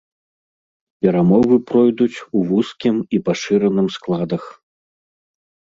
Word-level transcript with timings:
Перамовы 1.05 1.55
пройдуць 1.73 2.23
у 2.41 2.41
вузкім 2.49 2.95
і 3.19 3.21
пашыраным 3.29 3.87
складах. 3.99 4.43